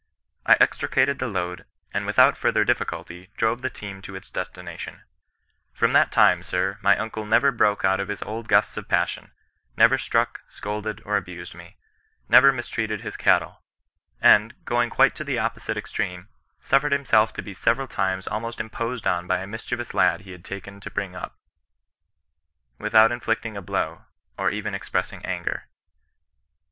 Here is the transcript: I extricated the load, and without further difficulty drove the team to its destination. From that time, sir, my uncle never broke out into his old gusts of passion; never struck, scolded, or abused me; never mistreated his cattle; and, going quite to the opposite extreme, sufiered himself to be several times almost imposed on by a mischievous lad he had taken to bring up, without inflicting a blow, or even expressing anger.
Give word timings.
I 0.47 0.55
extricated 0.59 1.19
the 1.19 1.27
load, 1.27 1.63
and 1.93 2.07
without 2.07 2.35
further 2.35 2.63
difficulty 2.65 3.29
drove 3.37 3.61
the 3.61 3.69
team 3.69 4.01
to 4.01 4.15
its 4.15 4.31
destination. 4.31 5.03
From 5.73 5.93
that 5.93 6.11
time, 6.11 6.41
sir, 6.41 6.79
my 6.81 6.97
uncle 6.97 7.23
never 7.23 7.51
broke 7.51 7.85
out 7.85 7.99
into 7.99 8.09
his 8.09 8.23
old 8.23 8.47
gusts 8.47 8.77
of 8.77 8.89
passion; 8.89 9.31
never 9.77 9.99
struck, 9.99 10.41
scolded, 10.47 11.03
or 11.05 11.17
abused 11.17 11.53
me; 11.53 11.77
never 12.27 12.51
mistreated 12.51 13.01
his 13.01 13.15
cattle; 13.15 13.61
and, 14.19 14.55
going 14.65 14.89
quite 14.89 15.15
to 15.17 15.23
the 15.23 15.37
opposite 15.37 15.77
extreme, 15.77 16.29
sufiered 16.59 16.93
himself 16.93 17.31
to 17.33 17.43
be 17.43 17.53
several 17.53 17.87
times 17.87 18.27
almost 18.27 18.59
imposed 18.59 19.05
on 19.05 19.27
by 19.27 19.37
a 19.37 19.45
mischievous 19.45 19.93
lad 19.93 20.21
he 20.21 20.31
had 20.31 20.43
taken 20.43 20.79
to 20.79 20.89
bring 20.89 21.15
up, 21.15 21.37
without 22.79 23.11
inflicting 23.11 23.55
a 23.55 23.61
blow, 23.61 24.05
or 24.35 24.49
even 24.49 24.73
expressing 24.73 25.23
anger. 25.23 25.67